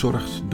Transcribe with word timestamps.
verzorgd 0.00 0.49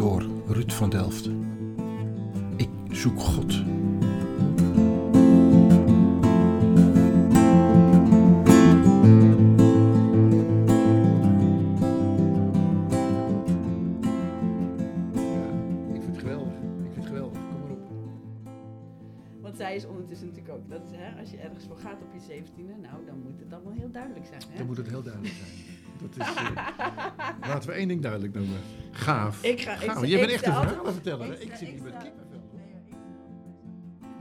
ook, 20.56 20.69
dat 20.70 20.80
is, 20.91 20.96
hè, 20.96 21.20
als 21.20 21.30
je 21.30 21.37
ergens 21.37 21.65
voor 21.65 21.77
gaat 21.78 22.02
op 22.02 22.12
je 22.12 22.20
zeventiende, 22.20 22.73
nou 22.83 23.05
dan 23.06 23.23
moet 23.23 23.38
het 23.41 23.52
allemaal 23.52 23.73
heel 23.73 23.91
duidelijk 23.91 24.27
zijn. 24.27 24.42
Hè? 24.51 24.56
Dan 24.59 24.66
moet 24.66 24.77
het 24.77 24.88
heel 24.88 25.02
duidelijk 25.02 25.34
zijn. 25.34 25.51
Dat 26.02 26.10
is, 26.16 26.34
eh, 26.34 27.48
laten 27.48 27.69
we 27.69 27.74
één 27.74 27.88
ding 27.88 28.02
duidelijk 28.02 28.34
noemen. 28.34 28.59
Gaaf. 28.91 29.42
Ik 29.45 29.60
ga- 29.60 29.73
ik 29.74 29.79
Gaaf. 29.91 30.06
Jij 30.06 30.19
bent 30.19 30.30
ik 30.30 30.37
echt 30.37 30.46
een 30.46 30.52
verhalen 30.52 30.92
vertellen. 30.92 31.27
hè? 31.27 31.32
ik 31.34 31.42
Ik 31.42 31.55
zit 31.55 31.69
ik 31.69 31.74
hier 31.74 31.82
met 31.82 31.96
kippenvel. 31.96 32.41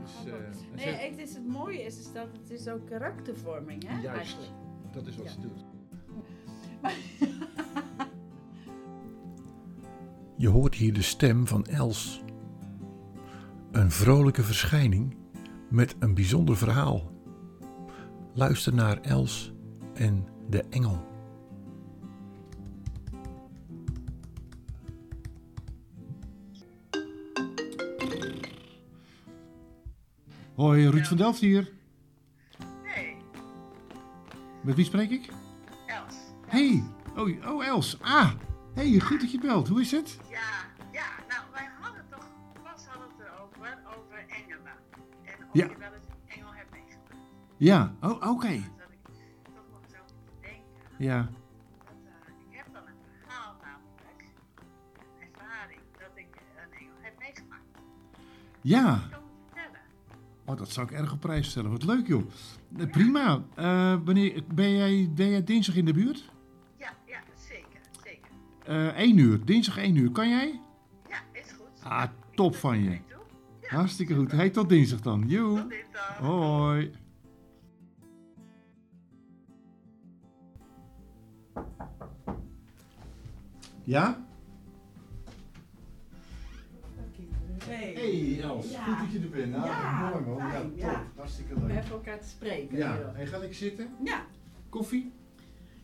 Dus, 0.02 0.24
eh, 0.26 0.32
en 0.32 0.52
Nee, 0.76 0.84
zeg- 0.84 1.00
het, 1.10 1.18
is 1.18 1.34
het 1.34 1.46
mooie 1.46 1.82
is, 1.82 1.98
is 1.98 2.12
dat 2.12 2.26
het 2.40 2.50
is 2.50 2.68
ook 2.68 2.86
karaktervorming, 2.86 3.86
hè, 3.88 4.00
Juist. 4.00 4.16
eigenlijk. 4.18 4.50
dat 4.92 5.06
is 5.06 5.16
wat 5.16 5.26
Ja. 5.26 5.32
ze 5.32 5.40
doet. 5.40 5.64
Je 10.36 10.48
hoort 10.48 10.74
hier 10.74 10.92
de 10.92 11.02
stem 11.02 11.46
van 11.46 11.64
Els. 11.66 12.22
Een 13.70 13.90
vrolijke 13.90 14.42
verschijning 14.42 15.16
met 15.68 15.96
een 15.98 16.14
bijzonder 16.14 16.56
verhaal. 16.56 17.12
Luister 18.34 18.74
naar 18.74 19.00
Els 19.00 19.52
en 19.94 20.26
de 20.48 20.64
engel. 20.70 21.04
Hoi, 30.54 30.88
Ruud 30.88 31.06
van 31.06 31.16
Delft 31.16 31.40
hier. 31.40 31.72
Hey, 32.82 33.16
Met 34.62 34.74
wie 34.74 34.84
spreek 34.84 35.10
ik? 35.10 35.28
Els. 35.86 36.14
Hey, 36.46 36.84
oh, 37.16 37.46
oh 37.46 37.66
Els. 37.66 37.96
Ah, 38.00 38.30
hey, 38.74 39.00
goed 39.00 39.20
dat 39.20 39.32
je 39.32 39.38
belt. 39.38 39.68
Hoe 39.68 39.80
is 39.80 39.90
het? 39.90 40.18
Ja, 40.30 40.36
ja, 40.36 40.55
Ja, 47.56 47.94
oh, 48.02 48.10
oké. 48.10 48.48
Dat 48.48 48.90
ik 48.90 48.98
nog. 49.04 49.16
Ja, 50.98 51.18
eh, 51.18 52.32
ik 52.50 52.56
heb 52.56 52.66
wel 52.72 52.82
een 52.86 52.94
verhaal 53.22 53.54
namelijk, 53.62 54.24
een 55.20 55.28
ervaring, 55.32 55.80
dat 55.98 56.10
ik 56.14 56.26
een 56.34 56.78
engel 56.78 56.94
heb 57.00 57.18
meegemaakt. 57.18 57.62
ja. 58.60 58.84
Kan 59.10 59.20
vertellen. 59.46 59.80
Oh, 60.44 60.56
dat 60.56 60.70
zou 60.70 60.86
ik 60.86 60.92
erg 60.92 61.12
op 61.12 61.20
prijs 61.20 61.50
stellen. 61.50 61.70
Wat 61.70 61.84
leuk, 61.84 62.06
joh. 62.06 62.22
Eh, 62.78 62.90
Prima. 62.90 63.42
Eh, 63.54 63.94
wanneer, 64.04 64.42
ben, 64.54 64.70
jij, 64.76 65.10
ben 65.14 65.28
jij 65.30 65.44
dinsdag 65.44 65.76
in 65.76 65.84
de 65.84 65.92
buurt? 65.92 66.30
Ja, 66.78 66.92
ja, 67.06 67.18
zeker, 67.34 67.80
zeker. 68.04 68.30
Eh 68.64 68.98
1 68.98 69.18
uur. 69.18 69.44
Dinsdag 69.44 69.76
1 69.76 69.96
uur. 69.96 70.10
Kan 70.10 70.28
jij? 70.28 70.60
Ja, 71.08 71.18
is 71.32 71.52
goed. 71.52 71.82
Ah, 71.82 72.04
top 72.34 72.56
van 72.56 72.82
je. 72.82 72.90
Ja, 72.90 72.98
Hartstikke 73.76 74.14
goed. 74.14 74.32
Hey, 74.32 74.50
tot 74.50 74.68
dinsdag 74.68 75.00
dan. 75.00 75.20
Tot 75.20 75.30
Joe. 75.30 75.66
dinsdag. 75.66 76.16
Hoi. 76.18 76.92
Ja? 83.86 84.24
Hey. 87.64 87.92
Hey 87.94 88.40
Els, 88.42 88.70
Ja. 88.70 88.84
goed 88.84 88.98
dat 88.98 89.12
je 89.12 89.18
er 89.20 89.28
bent. 89.30 89.52
Nou, 89.52 89.66
Ja, 89.66 90.10
mooi 90.10 90.24
man. 90.24 90.36
Ja, 90.48 90.60
top. 90.60 90.76
ja. 90.76 91.06
Hartstikke 91.16 91.54
leuk. 91.60 91.70
even 91.70 91.90
elkaar 91.90 92.20
te 92.20 92.28
spreken. 92.28 92.76
Ja, 92.76 92.98
joh. 92.98 93.14
hey, 93.14 93.26
ga 93.26 93.36
ik 93.36 93.54
zitten? 93.54 93.90
ja, 94.04 94.26
Koffie? 94.68 95.12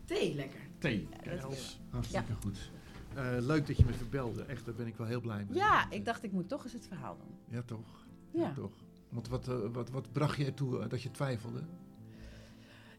thee 0.05 0.35
lekker. 0.35 0.59
Thee. 0.77 1.07
Els, 1.23 1.79
hartstikke 1.89 2.33
goed. 2.41 2.71
Eh, 3.15 3.23
leuk 3.39 3.67
dat 3.67 3.77
je 3.77 3.85
me 3.85 3.93
verbelde. 3.93 4.43
Echt, 4.43 4.65
daar 4.65 4.73
ben 4.73 4.87
ik 4.87 4.95
wel 4.95 5.07
heel 5.07 5.21
blij 5.21 5.45
mee. 5.49 5.57
Ja, 5.57 5.89
ik 5.91 6.05
dacht 6.05 6.23
ik 6.23 6.31
moet 6.31 6.47
toch 6.49 6.63
eens 6.63 6.73
het 6.73 6.87
verhaal 6.87 7.17
doen. 7.17 7.35
Ja, 7.55 7.61
toch? 7.61 8.05
Ja. 8.31 8.53
toch. 8.53 8.71
Want 9.09 9.27
wat, 9.27 9.47
eh, 9.47 9.55
wat, 9.71 9.89
wat 9.89 10.11
bracht 10.11 10.37
jij 10.37 10.51
toe 10.51 10.79
eh, 10.81 10.89
dat 10.89 11.01
je 11.01 11.11
twijfelde? 11.11 11.63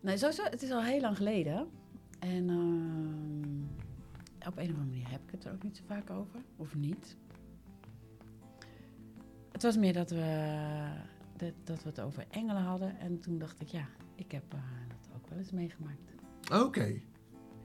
Nee, 0.00 0.16
sowieso, 0.16 0.42
het 0.44 0.62
is 0.62 0.71
al 0.71 0.82
heel 0.82 1.00
lang 1.00 1.16
geleden. 1.16 1.69
En 2.19 2.48
ehm, 2.48 3.84
op 4.49 4.56
een 4.56 4.62
of 4.65 4.69
andere 4.71 4.87
manier 4.88 5.10
heb 5.10 5.21
ik 5.27 5.31
het 5.31 5.44
er 5.44 5.53
ook 5.53 5.62
niet 5.62 5.77
zo 5.77 5.82
vaak 5.87 6.10
over. 6.10 6.41
Of 6.56 6.75
niet. 6.75 7.16
Het 9.53 9.62
was 9.62 9.77
meer 9.77 9.93
dat 9.93 10.10
we, 10.10 10.56
dat, 11.37 11.53
dat 11.65 11.82
we 11.82 11.88
het 11.88 12.00
over 12.00 12.25
engelen 12.31 12.62
hadden. 12.62 12.99
En 12.99 13.21
toen 13.21 13.38
dacht 13.38 13.60
ik, 13.60 13.69
ja, 13.69 13.87
ik 14.15 14.33
heb 14.33 14.44
eh, 14.53 14.59
dat 14.88 15.10
ook 15.16 15.28
wel 15.28 15.38
eens 15.38 15.50
meegemaakt. 15.53 16.12
Oké, 16.53 17.00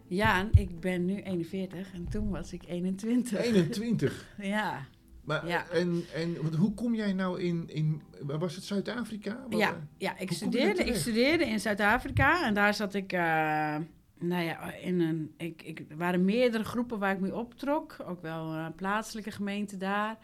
Ja, 0.07 0.39
en 0.39 0.49
ik 0.53 0.79
ben 0.79 1.05
nu 1.05 1.21
41 1.21 1.93
en 1.93 2.07
toen 2.09 2.29
was 2.29 2.53
ik 2.53 2.65
21. 2.67 3.39
21. 3.39 4.27
Ja, 4.41 4.85
Maar, 5.23 5.47
Ja. 5.47 5.69
en, 5.69 6.03
en 6.15 6.35
hoe 6.55 6.73
kom 6.73 6.95
jij 6.95 7.13
nou 7.13 7.41
in, 7.41 7.69
in 7.69 8.01
was 8.21 8.55
het 8.55 8.63
Zuid-Afrika? 8.63 9.45
Ja, 9.49 9.69
eh, 9.69 9.77
ja 9.97 10.17
ik, 10.17 10.31
studeerde, 10.31 10.83
ik 10.83 10.95
studeerde 10.95 11.45
in 11.45 11.59
Zuid-Afrika 11.59 12.45
en 12.45 12.53
daar 12.53 12.73
zat 12.73 12.93
ik, 12.93 13.13
eh, 13.13 13.77
nou 14.19 14.43
ja, 14.43 14.73
in 14.73 14.99
een, 14.99 15.33
ik, 15.37 15.61
ik, 15.61 15.85
er 15.89 15.97
waren 15.97 16.25
meerdere 16.25 16.63
groepen 16.63 16.99
waar 16.99 17.13
ik 17.13 17.19
mee 17.19 17.35
optrok. 17.35 17.95
Ook 18.05 18.21
wel 18.21 18.53
een 18.53 18.75
plaatselijke 18.75 19.31
gemeente 19.31 19.77
daar. 19.77 20.17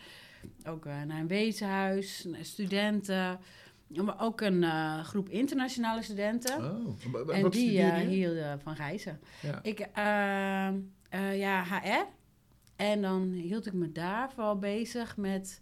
Ook 0.68 0.86
eh, 0.86 1.02
naar 1.02 1.20
een 1.20 1.28
wezenhuis, 1.28 2.28
studenten. 2.42 3.40
Maar 3.88 4.22
ook 4.22 4.42
een 4.42 4.64
eh, 4.64 5.00
groep 5.04 5.30
internationale 5.30 6.02
studenten. 6.02 6.56
Oh, 6.58 7.12
wa- 7.12 7.24
wa- 7.26 7.34
en 7.34 7.42
wat 7.42 7.52
die 7.52 7.80
eh, 7.82 8.02
je? 8.02 8.08
hielden 8.08 8.62
van 8.62 8.74
reizen. 8.74 9.20
Ja. 9.42 9.60
Ik, 9.64 9.80
eh, 9.80 10.68
eh, 11.10 11.38
ja, 11.40 11.64
HR. 11.64 12.06
En 12.76 13.02
dan 13.02 13.32
hield 13.32 13.66
ik 13.66 13.74
me 13.74 13.92
daar 13.92 14.32
vooral 14.32 14.60
bezig 14.60 15.18
met... 15.18 15.62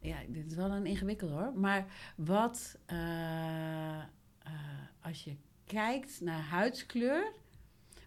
Ja, 0.00 0.16
dit 0.28 0.46
is 0.46 0.54
wel 0.54 0.70
een 0.70 0.86
ingewikkeld 0.86 1.30
hoor. 1.30 1.52
Maar 1.54 1.84
wat 2.16 2.78
eh, 2.86 3.96
eh, 3.98 4.02
als 5.02 5.24
je 5.24 5.36
kijkt 5.66 6.20
naar 6.20 6.40
huidskleur... 6.42 7.32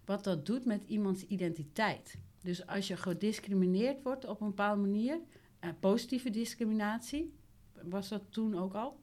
wat 0.09 0.23
dat 0.23 0.45
doet 0.45 0.65
met 0.65 0.83
iemands 0.87 1.23
identiteit. 1.27 2.17
Dus 2.41 2.67
als 2.67 2.87
je 2.87 2.97
gediscrimineerd 2.97 4.01
wordt 4.01 4.25
op 4.25 4.41
een 4.41 4.47
bepaalde 4.47 4.81
manier... 4.81 5.19
eh, 5.59 5.69
positieve 5.79 6.29
discriminatie, 6.29 7.33
was 7.83 8.09
dat 8.09 8.23
toen 8.29 8.59
ook 8.59 8.73
al... 8.73 8.99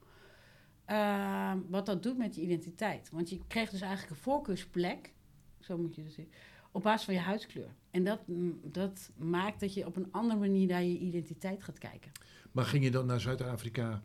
eh, 0.84 1.52
wat 1.68 1.86
dat 1.86 2.02
doet 2.02 2.18
met 2.18 2.34
je 2.34 2.42
identiteit. 2.42 3.10
Want 3.10 3.30
je 3.30 3.40
kreeg 3.46 3.70
dus 3.70 3.80
eigenlijk 3.80 4.10
een 4.10 4.22
voorkeursplek... 4.22 5.12
zo 5.60 5.78
moet 5.78 5.94
je 5.94 6.02
het 6.02 6.12
zien 6.12 6.30
op 6.72 6.82
basis 6.82 7.04
van 7.04 7.14
je 7.14 7.20
huidskleur. 7.20 7.74
En 7.90 8.04
dat, 8.04 8.26
mm, 8.26 8.60
dat 8.62 9.10
maakt 9.16 9.60
dat 9.60 9.74
je 9.74 9.86
op 9.86 9.96
een 9.96 10.08
andere 10.10 10.40
manier 10.40 10.66
naar 10.66 10.82
je 10.82 10.98
identiteit 10.98 11.62
gaat 11.62 11.78
kijken. 11.78 12.12
Maar 12.52 12.64
ging 12.64 12.84
je 12.84 12.90
dan 12.90 13.06
naar 13.06 13.20
Zuid-Afrika 13.20 14.02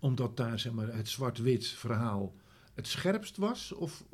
omdat 0.00 0.36
daar 0.36 0.58
zeg 0.58 0.72
maar, 0.72 0.94
het 0.94 1.08
zwart-wit 1.08 1.66
verhaal 1.66 2.34
het 2.74 2.86
scherpst 2.86 3.36
was? 3.36 3.72
Of, 3.72 4.04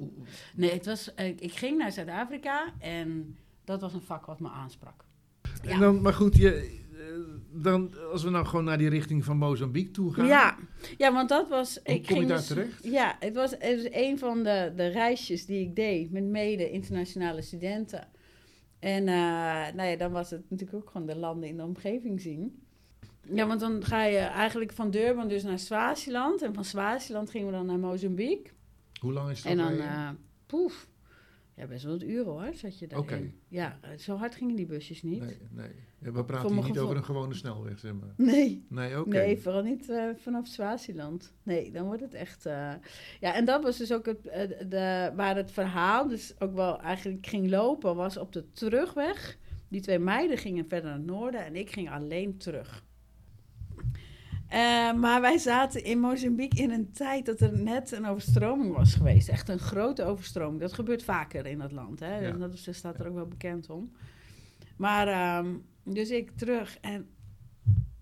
Nee, 0.55 0.71
het 0.71 0.87
was, 0.87 1.15
eh, 1.15 1.27
ik 1.29 1.53
ging 1.53 1.79
naar 1.79 1.93
Zuid-Afrika 1.93 2.73
en 2.79 3.37
dat 3.65 3.81
was 3.81 3.95
een 3.95 4.01
vak 4.01 4.27
wat 4.27 4.41
me 4.41 4.49
aansprak. 4.49 5.05
Ja. 5.63 5.71
En 5.71 5.81
dan, 5.81 6.03
maar 6.03 6.15
goed, 6.15 6.37
je, 6.37 6.55
eh, 6.55 7.63
dan, 7.63 7.95
als 8.13 8.23
we 8.23 8.31
nou 8.31 8.47
gewoon 8.47 8.65
naar 8.65 8.79
die 8.79 8.89
richting 8.89 9.25
van 9.25 9.37
Mozambique 9.37 9.91
toe 9.91 10.13
gaan. 10.13 10.27
Ja, 10.27 10.57
ja, 10.99 11.13
want 11.13 11.29
dat 11.29 11.49
was... 11.49 11.81
Hoe 11.85 11.95
ik 11.95 12.03
kom 12.03 12.15
je 12.15 12.15
ging 12.15 12.29
daar 12.29 12.37
dus- 12.37 12.47
terecht? 12.47 12.85
Ja, 12.85 13.17
het 13.19 13.35
was, 13.35 13.51
het 13.59 13.83
was 13.83 13.93
een 13.93 14.19
van 14.19 14.43
de, 14.43 14.73
de 14.77 14.87
reisjes 14.87 15.47
die 15.47 15.61
ik 15.61 15.77
deed 15.77 16.11
met 16.11 16.25
mede 16.25 16.71
internationale 16.71 17.43
studenten. 17.43 18.09
En 18.79 19.09
eh, 19.09 19.75
nou 19.75 19.83
ja, 19.83 19.97
dan 19.97 20.13
was 20.13 20.31
het 20.31 20.51
natuurlijk 20.51 20.83
ook 20.83 20.91
gewoon 20.91 21.07
de 21.07 21.17
landen 21.17 21.49
in 21.49 21.57
de 21.57 21.65
omgeving 21.65 22.21
zien. 22.21 22.63
Ja, 23.33 23.47
want 23.47 23.61
dan 23.61 23.85
ga 23.85 24.05
je 24.05 24.19
eigenlijk 24.19 24.73
van 24.73 24.91
Durban 24.91 25.29
dus 25.29 25.43
naar 25.43 25.59
Swaziland. 25.59 26.43
En 26.43 26.55
van 26.55 26.65
Swaziland 26.65 27.31
gingen 27.31 27.47
we 27.47 27.53
dan 27.53 27.67
naar 27.67 27.79
Mozambique. 27.79 28.53
Hoe 29.01 29.13
lang 29.13 29.31
is 29.31 29.43
dat 29.43 29.53
En 29.53 29.59
dan, 29.59 29.73
eh 29.79 30.09
poef. 30.47 30.89
Ja, 31.55 31.67
best 31.67 31.83
wel 31.85 31.93
wat 31.93 32.03
uren 32.03 32.25
hoor, 32.33 32.51
zat 32.55 32.79
je 32.79 32.87
daarin. 32.87 33.07
Oké. 33.09 33.31
Ja, 33.49 33.79
zo 33.99 34.17
hard 34.17 34.35
gingen 34.35 34.55
die 34.57 34.67
busjes 34.67 35.03
niet. 35.03 35.21
Nee, 35.21 35.39
nee. 35.51 35.71
Ja, 35.99 36.13
we 36.13 36.25
praten 36.25 36.53
hier 36.55 36.65
niet 36.65 36.79
over 36.79 36.97
een 36.97 37.05
gewone 37.05 37.35
snelweg, 37.35 37.79
zeg 37.79 37.93
maar. 37.93 38.13
Nee. 38.17 38.67
Nee, 38.69 39.01
oké. 39.01 39.09
Nee, 39.09 39.39
vooral 39.39 39.63
niet 39.63 39.89
eh, 39.89 40.09
vanaf 40.17 40.47
Swaziland. 40.47 41.33
Nee, 41.43 41.71
dan 41.71 41.85
wordt 41.87 42.03
het 42.03 42.15
echt... 42.15 42.47
eh, 42.47 42.73
Ja, 43.21 43.35
en 43.35 43.45
dat 43.45 43.63
was 43.63 43.77
dus 43.79 43.93
ook 43.93 44.07
het, 44.07 44.23
de, 44.71 45.13
waar 45.17 45.37
het 45.37 45.51
verhaal 45.51 46.09
dus 46.09 46.35
ook 46.39 46.55
wel 46.55 46.81
eigenlijk 46.81 47.27
ging 47.27 47.51
lopen, 47.51 47.97
was 47.97 48.17
op 48.17 48.33
de 48.33 48.53
terugweg. 48.53 49.39
Die 49.69 49.81
twee 49.81 49.99
meiden 49.99 50.39
gingen 50.39 50.69
verder 50.69 50.89
naar 50.91 50.99
het 50.99 51.07
noorden 51.07 51.45
en 51.45 51.57
ik 51.57 51.71
ging 51.71 51.91
alleen 51.91 52.37
terug. 52.37 52.85
Eh, 54.49 54.93
maar 54.93 55.21
wij 55.21 55.39
zaten 55.39 55.85
in 55.85 55.99
Mozambique 56.01 56.63
in 56.63 56.71
een 56.71 56.93
tijd 56.93 57.27
dat 57.27 57.41
er 57.41 57.59
net 57.59 57.93
een 57.93 58.07
overstroming 58.07 58.75
was 58.77 58.95
geweest. 58.95 59.29
Echt 59.29 59.49
een 59.49 59.59
grote 59.59 60.05
overstroming. 60.05 60.61
Dat 60.61 60.73
gebeurt 60.73 61.03
vaker 61.03 61.47
in 61.47 61.59
dat 61.59 61.73
land. 61.73 62.01
Hè? 62.01 62.19
Ja. 62.19 62.33
Dat 62.33 62.59
staat 62.71 62.99
er 62.99 63.07
ook 63.09 63.15
wel 63.15 63.27
bekend 63.29 63.71
om. 63.71 63.93
Maar 64.77 65.09
ehm, 65.09 65.55
Dus 65.85 66.11
ik 66.11 66.31
terug 66.31 66.79
en 66.81 67.07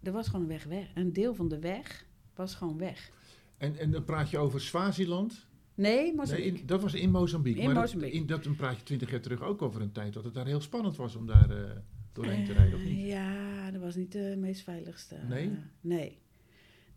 er 0.02 0.12
was 0.12 0.26
gewoon 0.26 0.40
een 0.42 0.48
weg 0.48 0.64
weg. 0.64 0.90
Een 0.94 1.12
deel 1.12 1.34
van 1.34 1.48
de 1.48 1.58
weg 1.58 2.06
was 2.34 2.54
gewoon 2.54 2.78
weg. 2.78 3.10
En, 3.58 3.78
en 3.78 3.90
dan 3.90 4.04
praat 4.04 4.30
je 4.30 4.38
over 4.38 4.60
Swaziland. 4.60 5.46
Nee, 5.74 5.96
Nee, 6.02 6.14
Mozambique. 6.14 6.58
in- 6.60 6.66
dat 6.66 6.82
was 6.82 6.94
in 6.94 7.10
Mozambique. 7.10 7.60
In 7.60 7.66
maar 7.66 7.74
Mozambique. 7.80 8.12
Dat, 8.12 8.20
in, 8.20 8.26
dat 8.26 8.44
dan 8.44 8.56
praat 8.56 8.76
je 8.76 8.82
twintig 8.82 9.10
jaar 9.10 9.20
terug 9.20 9.42
ook 9.42 9.62
over 9.62 9.80
een 9.80 9.92
tijd 9.92 10.12
dat 10.12 10.24
het 10.24 10.34
daar 10.34 10.46
heel 10.46 10.60
spannend 10.60 10.96
was 10.96 11.16
om 11.16 11.26
daar 11.26 11.50
eh, 11.50 11.70
doorheen 12.12 12.44
te 12.44 12.52
rijden, 12.52 12.74
of 12.74 12.80
Eh, 12.84 12.86
niet? 12.86 13.06
Ja, 13.06 13.70
dat 13.70 13.80
was 13.80 13.94
niet 13.96 14.12
de 14.12 14.34
meest 14.38 14.62
veiligste. 14.62 15.16
Nee? 15.28 15.44
Eh, 15.46 15.52
nee. 15.80 16.18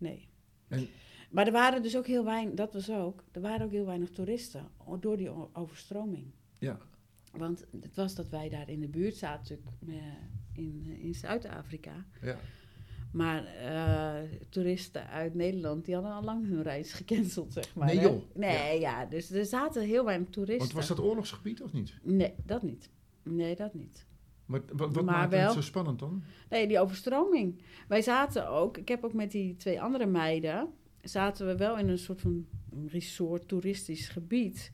Nee. 0.00 0.28
En- 0.68 0.88
Maar 1.30 1.46
er 1.46 1.52
waren 1.52 1.82
dus 1.82 1.96
ook 1.96 2.06
heel 2.06 2.24
weinig, 2.24 2.54
dat 2.54 2.72
was 2.72 2.90
ook, 2.90 3.24
er 3.32 3.40
waren 3.40 3.66
ook 3.66 3.72
heel 3.72 3.86
weinig 3.86 4.10
toeristen 4.10 4.68
door 5.00 5.16
die 5.16 5.30
overstroming. 5.56 6.26
Ja, 6.58 6.78
Want 7.32 7.66
het 7.80 7.94
was 7.96 8.14
dat 8.14 8.28
wij 8.28 8.48
daar 8.48 8.68
in 8.68 8.80
de 8.80 8.88
buurt 8.88 9.16
zaten, 9.16 9.58
natuurlijk, 9.80 10.02
eh, 10.04 10.64
in, 10.64 10.86
in 11.00 11.14
Zuid-Afrika. 11.14 12.04
ja. 12.22 12.36
Maar 13.12 13.44
eh, 13.44 14.28
toeristen 14.48 15.06
uit 15.08 15.34
Nederland, 15.34 15.84
die 15.84 15.94
hadden 15.94 16.12
al 16.12 16.22
lang 16.22 16.46
hun 16.48 16.62
reis 16.62 16.92
gecanceld, 16.92 17.52
zeg 17.52 17.74
maar. 17.74 17.86
Nee, 17.86 17.96
hè? 17.98 18.02
joh. 18.02 18.22
Nee, 18.34 18.80
ja. 18.80 19.06
Dus 19.06 19.30
er 19.30 19.44
zaten 19.44 19.82
heel 19.82 20.04
weinig 20.04 20.28
toeristen. 20.28 20.58
Want 20.58 20.72
was 20.72 20.86
dat 20.88 21.00
oorlogsgebied 21.00 21.62
of 21.62 21.72
niet? 21.72 21.94
Nee, 22.02 22.34
dat 22.44 22.62
niet. 22.62 22.90
Nee, 23.22 23.56
dat 23.56 23.74
niet. 23.74 24.06
Maar 24.50 24.60
wat, 24.72 24.94
wat 24.94 25.04
Maar 25.04 25.28
wel- 25.28 25.44
het 25.44 25.52
zo 25.52 25.60
spannend 25.60 25.98
dan? 25.98 26.22
Nee, 26.48 26.66
die 26.68 26.80
overstroming. 26.80 27.62
Wij 27.88 28.02
zaten 28.02 28.48
ook, 28.48 28.76
ik 28.76 28.88
heb 28.88 29.04
ook 29.04 29.12
met 29.12 29.30
die 29.30 29.56
twee 29.56 29.80
andere 29.82 30.06
meiden, 30.06 30.68
zaten 31.02 31.46
we 31.46 31.56
wel 31.56 31.78
in 31.78 31.88
een 31.88 31.98
soort 31.98 32.20
van 32.20 32.46
resort, 32.86 33.48
toeristisch 33.48 34.08
gebied. 34.08 34.72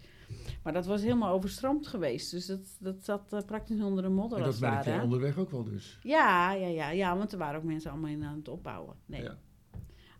Maar 0.62 0.72
dat 0.72 0.86
was 0.86 1.02
helemaal 1.02 1.32
overstroomd 1.32 1.86
geweest. 1.86 2.30
Dus 2.30 2.46
dat, 2.46 2.60
dat 2.78 3.04
zat 3.04 3.32
eh, 3.32 3.40
praktisch 3.46 3.80
onder 3.80 4.02
de 4.02 4.08
modder 4.08 4.38
En 4.38 4.44
dat 4.44 4.60
merkte 4.60 4.90
je 4.90 5.00
onderweg 5.00 5.38
ook 5.38 5.50
wel 5.50 5.64
dus. 5.64 5.98
Ja, 6.02 6.52
ja, 6.52 6.66
ja, 6.66 6.90
ja, 6.90 7.16
want 7.16 7.32
er 7.32 7.38
waren 7.38 7.58
ook 7.58 7.64
mensen 7.66 7.90
allemaal 7.90 8.10
in 8.10 8.24
aan 8.24 8.36
het 8.36 8.48
opbouwen. 8.48 8.96
Nee. 9.06 9.22
Ja. 9.22 9.38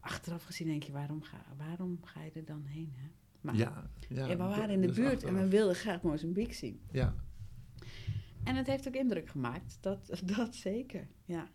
Achteraf 0.00 0.44
gezien 0.44 0.66
denk 0.68 0.82
je, 0.82 0.92
waarom 0.92 1.22
ga, 1.22 1.36
waarom 1.56 1.98
ga 2.02 2.22
je 2.22 2.30
er 2.30 2.44
dan 2.44 2.62
heen? 2.64 2.92
Hè? 2.96 3.08
Maar 3.40 3.56
Ja, 3.56 3.90
ja, 4.08 4.26
ja, 4.26 4.36
we 4.36 4.36
waren 4.36 4.70
in 4.70 4.80
de 4.80 4.92
buurt 4.92 5.24
en 5.24 5.34
we 5.34 5.48
wilden 5.48 5.74
graag 5.74 6.02
Mozambique 6.02 6.54
zien. 6.54 6.80
Ja. 6.90 7.14
En 8.46 8.56
het 8.56 8.66
heeft 8.66 8.88
ook 8.88 8.94
indruk 8.94 9.28
gemaakt, 9.28 9.78
dat, 9.80 10.10
dat 10.36 10.54
zeker, 10.54 11.08
ja. 11.24 11.48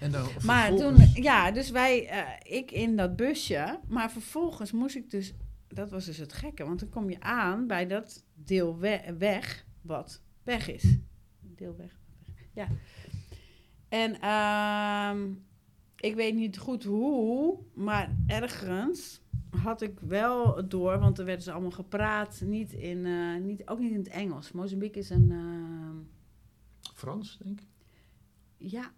En 0.00 0.10
dan 0.10 0.26
Maar 0.44 0.74
toen, 0.74 0.96
ja, 1.14 1.50
dus 1.50 1.70
wij, 1.70 2.08
eh, 2.08 2.56
ik 2.58 2.70
in 2.70 2.96
dat 2.96 3.16
busje, 3.16 3.80
maar 3.88 4.10
vervolgens 4.10 4.72
moest 4.72 4.96
ik 4.96 5.10
dus, 5.10 5.34
dat 5.68 5.90
was 5.90 6.04
dus 6.04 6.16
het 6.16 6.32
gekke, 6.32 6.64
want 6.64 6.80
dan 6.80 6.88
kom 6.88 7.10
je 7.10 7.20
aan 7.20 7.66
bij 7.66 7.86
dat 7.86 8.24
deel 8.34 8.78
we- 8.78 9.14
weg 9.18 9.66
wat 9.82 10.22
weg 10.42 10.68
is. 10.70 10.96
Deel 11.40 11.76
weg, 11.76 11.98
ja. 12.54 12.68
En 13.88 14.20
ehm, 14.20 15.32
ik 15.96 16.14
weet 16.14 16.34
niet 16.34 16.58
goed 16.58 16.84
hoe, 16.84 17.58
maar 17.74 18.16
ergens 18.26 19.20
had 19.62 19.82
ik 19.82 20.00
wel 20.00 20.68
door, 20.68 20.98
want 20.98 21.18
er 21.18 21.24
werden 21.24 21.44
ze 21.44 21.52
allemaal 21.52 21.70
gepraat, 21.70 22.40
niet 22.44 22.72
in, 22.72 23.06
eh, 23.06 23.36
niet, 23.42 23.68
ook 23.68 23.78
niet 23.78 23.90
in 23.92 23.98
het 23.98 24.08
Engels. 24.08 24.52
Mozambique 24.52 25.00
is 25.00 25.10
een, 25.10 25.30
ehm, 25.30 25.57
Frans, 26.98 27.38
denk 27.42 27.60
ik. 27.60 27.66
ja, 28.56 28.92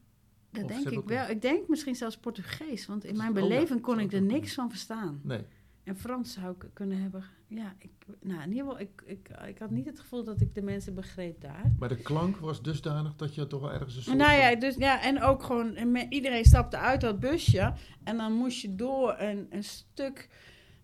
dat 0.51 0.65
Of 0.65 0.71
denk 0.71 0.91
ik 0.91 1.09
wel. 1.09 1.29
Ik 1.29 1.43
denk 1.43 1.69
misschien 1.69 1.95
zelfs 1.95 2.19
Portugees, 2.19 2.87
want 2.87 3.05
in 3.05 3.17
mijn 3.17 3.29
Oh 3.29 3.35
beleving 3.35 3.81
kon 3.81 4.01
ik 4.01 4.13
er 4.13 4.23
niks 4.23 4.55
van 4.55 4.71
verstaan. 4.71 5.21
Nee. 5.23 5.45
En 5.85 5.97
Frans 5.97 6.33
zou 6.33 6.55
ik 6.59 6.71
kunnen 6.73 7.01
hebben. 7.01 7.25
Ja, 7.47 7.75
ik, 7.79 7.91
nou, 8.21 8.43
in 8.43 8.49
ieder 8.49 8.65
geval, 8.65 8.81
ik, 8.81 9.03
ik, 9.05 9.29
ik 9.47 9.59
had 9.59 9.71
niet 9.71 9.87
het 9.87 10.01
gevoel 10.01 10.25
dat 10.25 10.41
ik 10.41 10.55
de 10.55 10.63
mensen 10.63 10.95
begreep 10.95 11.41
daar. 11.41 11.73
Maar 11.79 11.89
de 11.89 11.97
klank 11.97 12.37
was 12.37 12.63
dusdanig 12.63 13.17
dat 13.17 13.35
je 13.35 13.47
toch 13.47 13.61
wel 13.61 13.73
ergens 13.73 13.97
een 13.97 14.03
soort 14.03 14.17
Nou 14.17 14.33
ja, 14.33 14.55
dus, 14.55 14.77
ja, 14.77 15.03
en 15.03 15.23
ook 15.23 15.43
gewoon, 15.43 15.97
iedereen 16.09 16.45
stapte 16.45 16.77
uit 16.77 17.01
dat 17.01 17.21
busje. 17.21 17.73
En 18.05 18.17
dan 18.17 18.33
moest 18.33 18.61
je 18.61 18.75
door 18.75 19.15
een, 19.19 19.47
een 19.51 19.65
stuk 19.65 20.29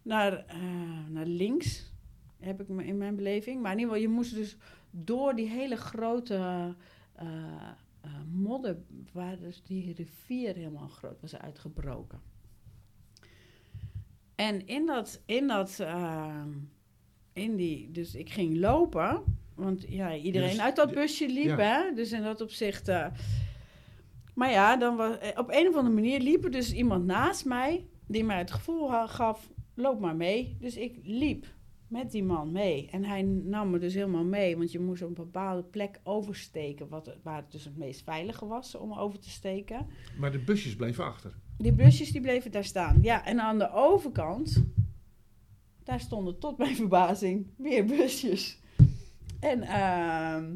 naar, 0.02 0.44
eh, 0.46 0.58
naar 1.08 1.26
links, 1.26 1.92
heb 2.38 2.60
ik 2.60 2.69
me 2.69 2.84
in 2.84 2.96
mijn 2.96 3.16
beleving. 3.16 3.62
Maar 3.62 3.72
in 3.72 3.78
ieder 3.78 3.94
geval, 3.94 4.10
je 4.10 4.16
moest 4.16 4.34
dus 4.34 4.56
door 4.90 5.34
die 5.34 5.48
hele 5.48 5.76
grote 5.76 6.74
eh, 7.16 7.26
eh, 8.00 8.10
modder, 8.32 8.76
waar 9.12 9.38
dus 9.38 9.62
die 9.62 9.94
rivier 9.94 10.54
helemaal 10.54 10.88
groot 10.88 11.20
was 11.20 11.36
uitgebroken. 11.36 12.20
En 14.34 14.66
in 14.66 14.86
dat, 14.86 15.22
in 15.26 15.46
dat, 15.46 15.80
ehm, 15.80 16.50
in 17.32 17.56
die, 17.56 17.90
dus 17.90 18.14
ik 18.14 18.30
ging 18.30 18.56
lopen, 18.56 19.22
want 19.54 19.84
ja, 19.88 20.14
iedereen 20.14 20.50
Dus- 20.50 20.60
uit 20.60 20.76
dat 20.76 20.92
busje 20.92 21.28
liep, 21.28 21.56
hè. 21.56 21.92
Dus 21.94 22.12
in 22.12 22.22
dat 22.22 22.40
opzicht... 22.40 22.88
eh, 22.88 23.06
maar 24.34 24.50
ja, 24.50 24.76
dan 24.76 24.96
was, 24.96 25.16
op 25.34 25.48
een 25.50 25.69
of 25.69 25.76
andere 25.76 25.94
manier 25.94 26.20
liep 26.20 26.44
er 26.44 26.50
dus 26.50 26.72
iemand 26.72 27.04
naast 27.04 27.44
mij... 27.44 27.86
die 28.06 28.24
mij 28.24 28.38
het 28.38 28.50
gevoel 28.50 29.06
gaf, 29.06 29.50
loop 29.74 30.00
maar 30.00 30.16
mee. 30.16 30.56
Dus 30.60 30.76
ik 30.76 30.98
liep 31.02 31.46
met 31.88 32.10
die 32.10 32.24
man 32.24 32.52
mee. 32.52 32.88
En 32.90 33.04
hij 33.04 33.22
nam 33.22 33.70
me 33.70 33.78
dus 33.78 33.94
helemaal 33.94 34.24
mee, 34.24 34.56
want 34.56 34.72
je 34.72 34.78
moest 34.78 35.02
op 35.02 35.08
een 35.08 35.14
bepaalde 35.14 35.62
plek 35.62 36.00
oversteken... 36.02 36.88
Wat, 36.88 37.16
waar 37.22 37.36
het 37.42 37.52
dus 37.52 37.64
het 37.64 37.76
meest 37.76 38.02
veilige 38.02 38.46
was 38.46 38.74
om 38.74 38.92
over 38.92 39.18
te 39.18 39.30
steken. 39.30 39.86
Maar 40.18 40.32
de 40.32 40.38
busjes 40.38 40.76
bleven 40.76 41.04
achter. 41.04 41.34
Die 41.58 41.72
busjes 41.72 42.12
die 42.12 42.20
bleven 42.20 42.50
daar 42.50 42.64
staan. 42.64 42.98
Ja, 43.02 43.24
en 43.24 43.40
aan 43.40 43.58
de 43.58 43.72
overkant, 43.72 44.64
daar 45.84 46.00
stonden 46.00 46.38
tot 46.38 46.58
mijn 46.58 46.76
verbazing 46.84 47.46
weer 47.56 47.84
busjes. 47.84 48.58
En 49.40 49.62
ehm, 49.62 50.54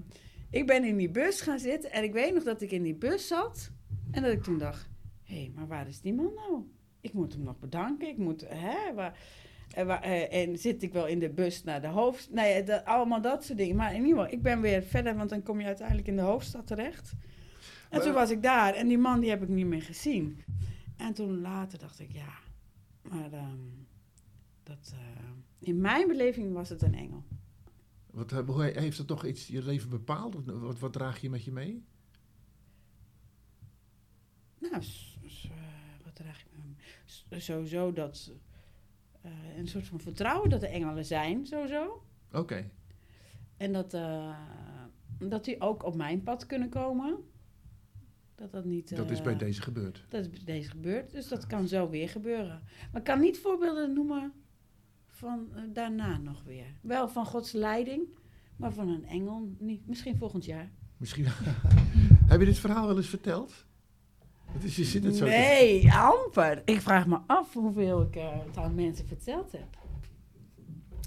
ik 0.50 0.66
ben 0.66 0.84
in 0.84 0.96
die 0.96 1.10
bus 1.10 1.40
gaan 1.40 1.58
zitten 1.58 1.92
en 1.92 2.02
ik 2.02 2.12
weet 2.12 2.34
nog 2.34 2.42
dat 2.42 2.62
ik 2.62 2.70
in 2.70 2.82
die 2.82 2.94
bus 2.94 3.26
zat 3.26 3.70
en 4.10 4.22
dat 4.22 4.32
ik 4.32 4.42
toen 4.42 4.58
dacht, 4.58 4.88
hé, 5.22 5.34
hey, 5.34 5.52
maar 5.54 5.66
waar 5.66 5.88
is 5.88 6.00
die 6.00 6.14
man 6.14 6.32
nou? 6.34 6.62
Ik 7.00 7.12
moet 7.12 7.32
hem 7.32 7.42
nog 7.42 7.58
bedanken, 7.58 8.08
ik 8.08 8.18
moet, 8.18 8.44
hè, 8.48 8.94
waar, 8.94 9.18
en, 9.88 10.02
eh, 10.02 10.42
en 10.42 10.58
zit 10.58 10.82
ik 10.82 10.92
wel 10.92 11.06
in 11.06 11.18
de 11.18 11.30
bus 11.30 11.64
naar 11.64 11.80
de 11.80 11.86
hoofd, 11.86 12.30
nou 12.32 12.48
ja, 12.48 12.60
dat, 12.60 12.84
allemaal 12.84 13.20
dat 13.20 13.44
soort 13.44 13.58
dingen. 13.58 13.76
Maar 13.76 13.94
in 13.94 14.00
ieder 14.04 14.16
geval, 14.18 14.32
ik 14.32 14.42
ben 14.42 14.60
weer 14.60 14.82
verder, 14.82 15.16
want 15.16 15.30
dan 15.30 15.42
kom 15.42 15.60
je 15.60 15.66
uiteindelijk 15.66 16.08
in 16.08 16.16
de 16.16 16.22
hoofdstad 16.22 16.66
terecht. 16.66 17.12
En 17.12 17.18
Maar- 17.90 18.02
toen 18.02 18.12
was 18.14 18.30
ik 18.30 18.42
daar 18.42 18.74
en 18.74 18.88
die 18.88 18.98
man 18.98 19.20
die 19.20 19.30
heb 19.30 19.42
ik 19.42 19.48
niet 19.48 19.66
meer 19.66 19.82
gezien. 19.82 20.44
En 20.96 21.14
toen 21.14 21.40
later 21.40 21.78
dacht 21.78 22.00
ik, 22.00 22.12
ja, 22.12 22.38
maar 23.02 23.32
ehm, 23.32 23.58
dat, 24.62 24.92
eh, 24.94 25.28
in 25.58 25.80
mijn 25.80 26.06
beleving 26.08 26.52
was 26.52 26.68
het 26.68 26.82
een 26.82 26.94
engel. 26.94 27.25
Wat, 28.10 28.32
eh, 28.32 28.38
hoe 28.46 28.62
heeft 28.62 28.96
dat 28.96 29.06
toch 29.06 29.25
iets 29.26 29.46
je 29.46 29.62
leven 29.62 29.90
bepaald? 29.90 30.34
Wat, 30.44 30.78
wat, 30.78 30.92
draag 30.92 31.20
je 31.20 31.30
met 31.30 31.44
je 31.44 31.52
mee? 31.52 31.84
Nou, 34.58 34.82
s- 34.82 35.18
s- 35.26 35.44
eh, 35.44 36.04
wat 36.04 36.14
draag 36.14 36.40
ik 36.40 36.46
me? 36.52 36.62
S- 37.04 37.26
Sowieso 37.44 37.92
dat, 37.92 38.32
eh, 39.20 39.30
een 39.56 39.68
soort 39.68 39.86
van 39.86 40.00
vertrouwen 40.00 40.50
dat 40.50 40.62
er 40.62 40.68
engelen 40.68 41.04
zijn, 41.04 41.46
sowieso. 41.46 42.02
Oké. 42.32 42.70
En 43.56 43.72
dat, 43.72 43.94
eh, 43.94 44.36
dat 45.18 45.44
die 45.44 45.60
ook 45.60 45.84
op 45.84 45.94
mijn 45.94 46.22
pad 46.22 46.46
kunnen 46.46 46.68
komen. 46.68 47.18
Dat 48.34 48.52
dat 48.52 48.64
niet... 48.64 48.96
Dat 48.96 49.10
is 49.10 49.18
eh, 49.18 49.24
bij 49.24 49.36
deze 49.36 49.62
gebeurd. 49.62 50.04
Dat 50.08 50.20
is 50.20 50.30
bij 50.30 50.44
deze 50.44 50.70
gebeurd, 50.70 51.12
dus 51.12 51.28
dat 51.28 51.46
kan 51.46 51.68
zo 51.68 51.88
weer 51.88 52.08
gebeuren. 52.08 52.62
Maar 52.92 53.00
ik 53.00 53.06
kan 53.06 53.20
niet 53.20 53.38
voorbeelden 53.38 53.92
noemen 53.92 54.32
van 55.06 55.48
daarna 55.72 56.18
nog 56.18 56.42
weer. 56.42 56.74
Wel 56.82 57.08
van 57.08 57.26
Gods 57.26 57.52
leiding, 57.52 58.02
maar 58.56 58.72
van 58.72 58.88
een 58.88 59.04
engel 59.04 59.54
niet. 59.58 59.86
Misschien 59.86 60.16
volgend 60.16 60.44
jaar. 60.44 60.70
Misschien. 60.96 61.26
Heb 62.30 62.40
je 62.40 62.46
dit 62.46 62.58
verhaal 62.58 62.86
wel 62.86 62.96
eens 62.96 63.08
verteld? 63.08 63.66
Is, 64.62 64.76
je 64.76 64.85
zit 64.85 65.04
het 65.04 65.16
zo. 65.16 65.25
te- 65.25 65.30
Nee, 65.30 65.92
amper. 65.92 66.62
Ik 66.64 66.80
vraag 66.80 67.07
me 67.07 67.19
af 67.26 67.52
hoeveel 67.54 68.02
ik 68.02 68.16
eh, 68.16 68.28
het 68.47 68.57
aan 68.57 68.75
mensen 68.75 69.07
verteld 69.07 69.52
heb. 69.52 69.78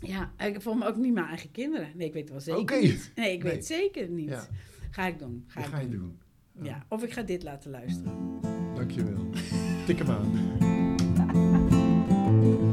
Ja, 0.02 0.32
ik 0.38 0.62
voel 0.62 0.74
me 0.74 0.86
ook 0.88 0.98
niet 0.98 1.14
mijn 1.14 1.26
eigen 1.28 1.52
kinderen. 1.52 1.88
Nee, 1.96 2.08
ik 2.08 2.14
weet 2.14 2.30
het 2.30 2.32
wel 2.46 2.58
zeker 2.58 2.82
niet. 2.82 3.12
Nee, 3.16 3.34
ik 3.34 3.44
Nee. 3.44 3.52
weet 3.54 3.66
zeker 3.66 4.10
niet. 4.10 4.30
Ja. 4.30 4.48
Ga 4.92 5.06
ik 5.08 5.20
doen. 5.20 5.44
Ga 5.48 5.60
ik 5.60 5.66
ga 5.66 5.80
je 5.80 5.90
doen. 5.90 6.18
doen. 6.54 6.66
Ja, 6.66 6.86
of 6.90 7.04
ik 7.04 7.14
ga 7.14 7.22
dit 7.22 7.44
laten 7.44 7.72
luisteren. 7.72 8.40
Dankjewel. 8.76 9.30
Tik 9.86 9.98
hem 9.98 10.10
aan. 10.10 10.32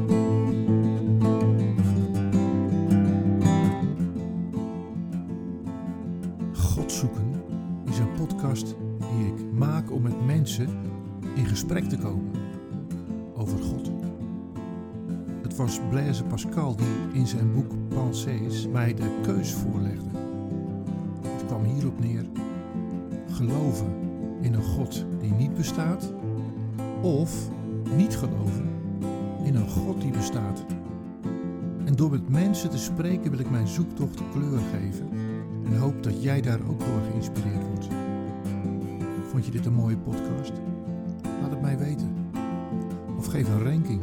in 11.35 11.45
gesprek 11.45 11.83
te 11.83 11.97
komen 11.97 12.31
over 13.35 13.59
God. 13.59 13.91
Het 15.41 15.55
was 15.55 15.79
Blaise 15.89 16.23
Pascal 16.23 16.75
die 16.75 17.19
in 17.19 17.27
zijn 17.27 17.53
boek 17.53 17.71
Pensées 17.87 18.67
mij 18.67 18.93
de 18.93 19.19
keus 19.21 19.53
voorlegde. 19.53 20.09
Het 21.21 21.45
kwam 21.45 21.63
hierop 21.63 21.99
neer: 21.99 22.25
geloven 23.31 23.93
in 24.41 24.53
een 24.53 24.63
God 24.63 25.05
die 25.19 25.33
niet 25.33 25.53
bestaat, 25.53 26.13
of 27.01 27.49
niet 27.95 28.17
geloven 28.17 28.69
in 29.43 29.55
een 29.55 29.69
God 29.69 30.01
die 30.01 30.11
bestaat. 30.11 30.65
En 31.85 31.95
door 31.95 32.09
met 32.11 32.29
mensen 32.29 32.69
te 32.69 32.77
spreken 32.77 33.31
wil 33.31 33.39
ik 33.39 33.49
mijn 33.49 33.67
zoektocht 33.67 34.21
kleur 34.31 34.59
geven 34.59 35.09
en 35.65 35.77
hoop 35.77 36.03
dat 36.03 36.23
jij 36.23 36.41
daar 36.41 36.59
ook 36.69 36.79
door 36.79 37.01
geïnspireerd 37.09 37.67
wordt. 37.67 37.87
Vond 39.31 39.45
je 39.45 39.51
dit 39.51 39.65
een 39.65 39.73
mooie 39.73 39.97
podcast? 39.97 40.51
Laat 41.41 41.49
het 41.49 41.61
mij 41.61 41.77
weten. 41.77 42.15
Of 43.17 43.25
geef 43.25 43.47
een 43.47 43.63
ranking. 43.63 44.01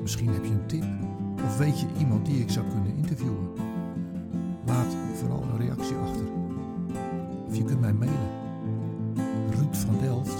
Misschien 0.00 0.28
heb 0.28 0.44
je 0.44 0.50
een 0.50 0.66
tip. 0.66 0.84
Of 1.44 1.58
weet 1.58 1.80
je 1.80 1.86
iemand 1.98 2.26
die 2.26 2.40
ik 2.40 2.50
zou 2.50 2.66
kunnen 2.66 2.96
interviewen. 2.96 3.48
Laat 4.66 4.96
vooral 5.14 5.42
een 5.42 5.58
reactie 5.58 5.96
achter. 5.96 6.24
Of 7.48 7.56
je 7.56 7.64
kunt 7.64 7.80
mij 7.80 7.92
mailen. 7.92 8.28
Ruud 9.50 9.76
van 9.76 9.98
Delft 10.00 10.39